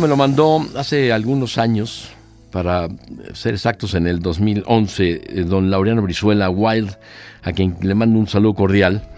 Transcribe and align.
Me 0.00 0.08
lo 0.08 0.16
mandó 0.16 0.62
hace 0.76 1.10
algunos 1.10 1.56
años, 1.56 2.10
para 2.50 2.86
ser 3.32 3.54
exactos 3.54 3.94
en 3.94 4.06
el 4.06 4.20
2011, 4.20 5.10
eh, 5.10 5.44
don 5.44 5.70
Laureano 5.70 6.02
Brizuela 6.02 6.50
Wild, 6.50 6.90
a 7.42 7.52
quien 7.52 7.78
le 7.80 7.94
mando 7.94 8.18
un 8.18 8.26
saludo 8.26 8.54
cordial. 8.54 9.08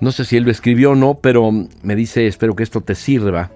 No 0.00 0.12
sé 0.12 0.24
si 0.24 0.36
él 0.36 0.44
lo 0.44 0.52
escribió 0.52 0.92
o 0.92 0.94
no, 0.94 1.14
pero 1.14 1.50
me 1.82 1.96
dice, 1.96 2.28
espero 2.28 2.54
que 2.54 2.62
esto 2.62 2.80
te 2.80 2.94
sirva 2.94 3.50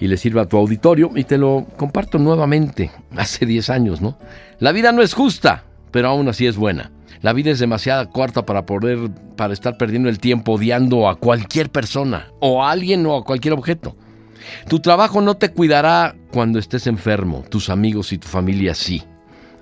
y 0.00 0.08
le 0.08 0.16
sirva 0.16 0.42
a 0.42 0.46
tu 0.46 0.56
auditorio 0.56 1.12
y 1.14 1.22
te 1.22 1.38
lo 1.38 1.64
comparto 1.76 2.18
nuevamente, 2.18 2.90
hace 3.16 3.46
10 3.46 3.70
años, 3.70 4.00
¿no? 4.00 4.18
La 4.58 4.72
vida 4.72 4.90
no 4.90 5.02
es 5.02 5.14
justa, 5.14 5.62
pero 5.92 6.08
aún 6.08 6.28
así 6.28 6.48
es 6.48 6.56
buena. 6.56 6.90
La 7.22 7.34
vida 7.34 7.52
es 7.52 7.60
demasiado 7.60 8.10
corta 8.10 8.44
para 8.44 8.66
poder, 8.66 9.10
para 9.36 9.52
estar 9.52 9.78
perdiendo 9.78 10.08
el 10.08 10.18
tiempo 10.18 10.54
odiando 10.54 11.08
a 11.08 11.14
cualquier 11.14 11.70
persona, 11.70 12.26
o 12.40 12.64
a 12.64 12.72
alguien 12.72 13.06
o 13.06 13.16
a 13.16 13.24
cualquier 13.24 13.54
objeto. 13.54 13.96
Tu 14.68 14.80
trabajo 14.80 15.20
no 15.20 15.36
te 15.36 15.50
cuidará 15.50 16.16
cuando 16.30 16.58
estés 16.58 16.86
enfermo, 16.86 17.44
tus 17.48 17.70
amigos 17.70 18.12
y 18.12 18.18
tu 18.18 18.28
familia 18.28 18.74
sí. 18.74 19.02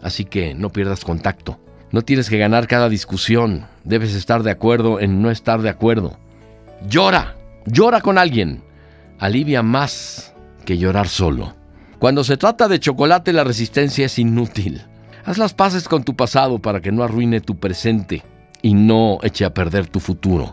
Así 0.02 0.24
que 0.24 0.54
no 0.54 0.70
pierdas 0.70 1.04
contacto. 1.04 1.58
No 1.90 2.02
tienes 2.02 2.28
que 2.28 2.38
ganar 2.38 2.66
cada 2.66 2.88
discusión, 2.88 3.66
debes 3.84 4.14
estar 4.14 4.42
de 4.42 4.50
acuerdo 4.50 5.00
en 5.00 5.22
no 5.22 5.30
estar 5.30 5.62
de 5.62 5.68
acuerdo. 5.68 6.18
Llora, 6.88 7.36
llora 7.66 8.00
con 8.00 8.18
alguien. 8.18 8.62
Alivia 9.18 9.62
más 9.62 10.34
que 10.64 10.76
llorar 10.76 11.08
solo. 11.08 11.54
Cuando 11.98 12.24
se 12.24 12.36
trata 12.36 12.68
de 12.68 12.80
chocolate 12.80 13.32
la 13.32 13.44
resistencia 13.44 14.06
es 14.06 14.18
inútil. 14.18 14.82
Haz 15.24 15.38
las 15.38 15.54
paces 15.54 15.88
con 15.88 16.04
tu 16.04 16.16
pasado 16.16 16.58
para 16.58 16.80
que 16.80 16.92
no 16.92 17.02
arruine 17.02 17.40
tu 17.40 17.56
presente 17.56 18.22
y 18.60 18.74
no 18.74 19.18
eche 19.22 19.44
a 19.44 19.54
perder 19.54 19.86
tu 19.86 20.00
futuro. 20.00 20.52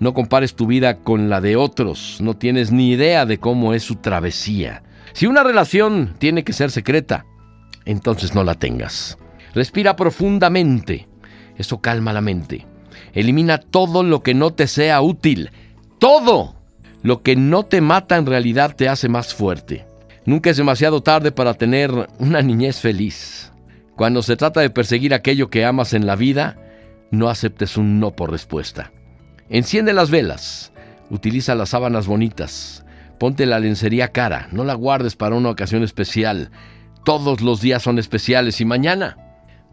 No 0.00 0.14
compares 0.14 0.54
tu 0.54 0.66
vida 0.66 0.96
con 0.96 1.28
la 1.28 1.40
de 1.42 1.56
otros, 1.56 2.18
no 2.20 2.34
tienes 2.34 2.72
ni 2.72 2.90
idea 2.90 3.26
de 3.26 3.38
cómo 3.38 3.74
es 3.74 3.82
su 3.82 3.96
travesía. 3.96 4.82
Si 5.12 5.26
una 5.26 5.42
relación 5.42 6.14
tiene 6.18 6.42
que 6.42 6.54
ser 6.54 6.70
secreta, 6.70 7.26
entonces 7.84 8.34
no 8.34 8.42
la 8.42 8.54
tengas. 8.54 9.18
Respira 9.54 9.96
profundamente, 9.96 11.06
eso 11.58 11.80
calma 11.80 12.14
la 12.14 12.22
mente. 12.22 12.66
Elimina 13.12 13.58
todo 13.58 14.02
lo 14.02 14.22
que 14.22 14.32
no 14.32 14.52
te 14.52 14.66
sea 14.66 15.02
útil, 15.02 15.50
todo. 15.98 16.56
Lo 17.02 17.22
que 17.22 17.34
no 17.34 17.64
te 17.64 17.80
mata 17.80 18.16
en 18.16 18.26
realidad 18.26 18.76
te 18.76 18.88
hace 18.88 19.08
más 19.08 19.34
fuerte. 19.34 19.86
Nunca 20.26 20.50
es 20.50 20.56
demasiado 20.56 21.02
tarde 21.02 21.32
para 21.32 21.54
tener 21.54 21.90
una 22.18 22.42
niñez 22.42 22.78
feliz. 22.78 23.52
Cuando 23.96 24.22
se 24.22 24.36
trata 24.36 24.60
de 24.60 24.70
perseguir 24.70 25.12
aquello 25.12 25.50
que 25.50 25.64
amas 25.64 25.94
en 25.94 26.06
la 26.06 26.16
vida, 26.16 26.56
no 27.10 27.28
aceptes 27.28 27.76
un 27.76 28.00
no 28.00 28.12
por 28.12 28.30
respuesta. 28.30 28.92
Enciende 29.52 29.92
las 29.92 30.10
velas, 30.10 30.70
utiliza 31.10 31.56
las 31.56 31.70
sábanas 31.70 32.06
bonitas, 32.06 32.84
ponte 33.18 33.46
la 33.46 33.58
lencería 33.58 34.12
cara, 34.12 34.46
no 34.52 34.62
la 34.62 34.74
guardes 34.74 35.16
para 35.16 35.34
una 35.34 35.50
ocasión 35.50 35.82
especial. 35.82 36.52
Todos 37.04 37.40
los 37.40 37.60
días 37.60 37.82
son 37.82 37.98
especiales 37.98 38.60
y 38.60 38.64
mañana, 38.64 39.16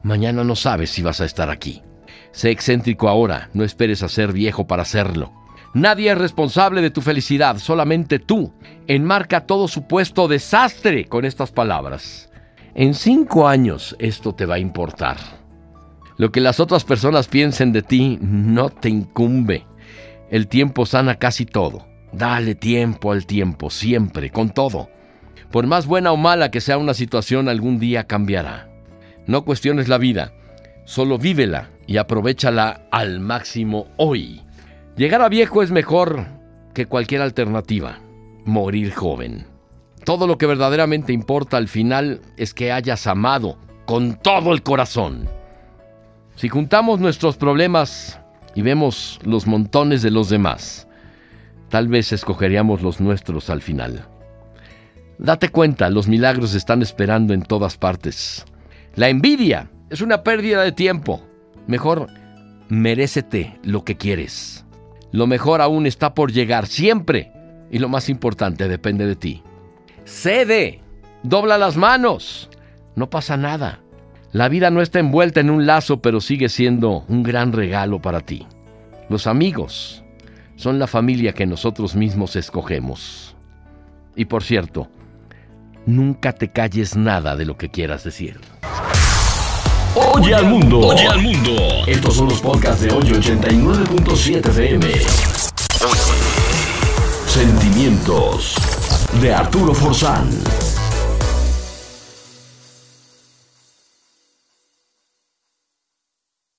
mañana 0.02 0.44
no 0.44 0.56
sabes 0.56 0.90
si 0.90 1.04
vas 1.04 1.22
a 1.22 1.26
estar 1.26 1.52
aquí. 1.52 1.84
Sé 2.32 2.50
excéntrico 2.50 3.08
ahora, 3.08 3.52
no 3.54 3.64
esperes 3.64 4.02
a 4.02 4.10
ser 4.10 4.34
viejo 4.34 4.66
para 4.66 4.82
hacerlo. 4.82 5.32
Nadie 5.76 6.12
es 6.12 6.18
responsable 6.18 6.82
de 6.82 6.90
tu 6.90 7.02
felicidad, 7.02 7.60
solamente 7.60 8.18
tú. 8.18 8.52
Enmarca 8.88 9.46
todo 9.46 9.68
supuesto 9.68 10.28
desastre 10.28 11.06
con 11.06 11.24
estas 11.24 11.52
palabras. 11.52 12.32
En 12.74 12.96
cinco 12.96 13.48
años 13.48 13.96
esto 14.00 14.34
te 14.34 14.48
va 14.48 14.56
a 14.56 14.60
importar. 14.60 15.18
Lo 16.18 16.32
que 16.32 16.42
las 16.42 16.60
otras 16.60 16.84
personas 16.84 17.28
piensen 17.28 17.72
de 17.72 17.84
ti 17.84 18.18
no 18.22 18.70
te 18.70 18.90
incumbe. 18.90 19.66
El 20.30 20.48
tiempo 20.48 20.86
sana 20.86 21.16
casi 21.16 21.46
todo. 21.46 21.86
Dale 22.12 22.56
tiempo 22.56 23.12
al 23.12 23.26
tiempo, 23.26 23.70
siempre, 23.70 24.32
con 24.32 24.50
todo. 24.50 24.90
Por 25.52 25.68
más 25.68 25.86
buena 25.86 26.12
o 26.12 26.18
mala 26.18 26.52
que 26.52 26.62
sea 26.62 26.78
una 26.78 26.94
situación, 26.94 27.48
algún 27.48 27.80
día 27.80 28.06
cambiará. 28.06 28.70
No 29.28 29.46
cuestiones 29.46 29.88
la 29.88 29.98
vida, 29.98 30.34
solo 30.86 31.18
vívela 31.18 31.70
y 31.86 31.98
aprovechala 31.98 32.88
al 32.92 33.20
máximo 33.20 33.88
hoy. 33.98 34.42
Llegar 34.96 35.22
a 35.22 35.30
viejo 35.30 35.62
es 35.62 35.70
mejor 35.70 36.26
que 36.74 36.88
cualquier 36.88 37.22
alternativa. 37.22 38.00
Morir 38.46 38.92
joven. 38.94 39.46
Todo 40.04 40.26
lo 40.26 40.38
que 40.38 40.48
verdaderamente 40.48 41.14
importa 41.14 41.58
al 41.58 41.68
final 41.68 42.22
es 42.38 42.54
que 42.54 42.72
hayas 42.72 43.06
amado 43.06 43.58
con 43.86 44.16
todo 44.16 44.54
el 44.54 44.64
corazón. 44.64 45.37
Si 46.38 46.50
juntamos 46.50 47.00
nuestros 47.00 47.36
problemas 47.36 48.20
y 48.54 48.62
vemos 48.62 49.20
los 49.24 49.48
montones 49.48 50.04
de 50.04 50.12
los 50.12 50.30
demás, 50.30 50.88
tal 51.70 51.88
vez 51.88 52.12
escogeríamos 52.12 52.84
los 52.84 53.02
nuestros 53.02 53.50
al 53.50 53.64
final. 53.64 54.08
Date 55.18 55.50
cuenta, 55.50 55.90
los 55.90 56.08
milagros 56.08 56.54
están 56.54 56.84
esperando 56.84 57.34
en 57.34 57.42
todas 57.42 57.76
partes. 57.78 58.46
La 58.96 59.10
envidia 59.10 59.72
es 59.90 60.02
una 60.02 60.22
pérdida 60.22 60.62
de 60.62 60.72
tiempo. 60.72 61.24
Mejor, 61.66 62.08
merécete 62.70 63.60
lo 63.64 63.84
que 63.84 63.98
quieres. 63.98 64.64
Lo 65.12 65.26
mejor 65.26 65.60
aún 65.60 65.88
está 65.88 66.14
por 66.14 66.32
llegar 66.32 66.68
siempre. 66.68 67.32
Y 67.72 67.80
lo 67.80 67.90
más 67.90 68.10
importante 68.10 68.68
depende 68.68 69.08
de 69.08 69.16
ti. 69.16 69.42
Cede, 70.06 70.82
dobla 71.24 71.58
las 71.58 71.78
manos. 71.78 72.52
No 72.96 73.10
pasa 73.10 73.38
nada. 73.38 73.82
La 74.34 74.50
vida 74.50 74.70
no 74.70 74.82
está 74.82 75.00
envuelta 75.00 75.40
en 75.40 75.50
un 75.50 75.66
lazo, 75.66 76.02
pero 76.02 76.20
sigue 76.20 76.50
siendo 76.50 77.06
un 77.08 77.24
gran 77.24 77.54
regalo 77.54 78.02
para 78.02 78.22
ti. 78.22 78.46
Los 79.10 79.26
amigos 79.26 80.04
son 80.58 80.80
la 80.80 80.88
familia 80.88 81.34
que 81.34 81.46
nosotros 81.46 81.96
mismos 81.96 82.36
escogemos. 82.36 83.36
Y 84.16 84.26
por 84.26 84.44
cierto, 84.44 84.90
nunca 85.86 86.34
te 86.34 86.50
calles 86.50 86.98
nada 86.98 87.36
de 87.36 87.46
lo 87.46 87.58
que 87.58 87.70
quieras 87.70 88.04
decir. 88.04 88.40
Oye 89.96 90.36
al 90.36 90.46
mundo. 90.46 90.80
Oye 90.80 91.08
al 91.08 91.22
mundo. 91.22 91.52
Estos 91.88 92.16
son 92.16 92.28
los 92.28 92.42
podcasts 92.42 92.82
de 92.82 92.92
hoy 92.92 93.04
89.7 93.04 94.50
FM. 94.50 94.88
Sentimientos 97.28 98.56
de 99.22 99.34
Arturo 99.34 99.74
Forzán. 99.74 100.30